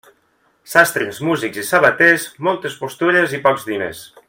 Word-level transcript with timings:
Sastres, 0.71 1.19
músics 1.27 1.61
i 1.63 1.65
sabaters, 1.67 2.25
moltes 2.49 2.79
postures 2.85 3.37
i 3.39 3.43
pocs 3.47 3.69
diners. 3.75 4.03